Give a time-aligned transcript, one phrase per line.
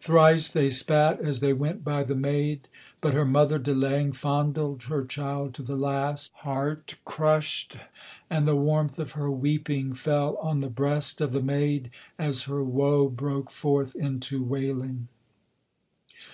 [0.00, 2.68] Thrice they spat as they went by the maid:
[3.02, 7.76] but her mother delaying Fondled her child to the last, heart crushed;
[8.30, 12.64] and the warmth of her weeping Fell on the breast of the maid, as her
[12.64, 15.08] woe broke forth into wailing.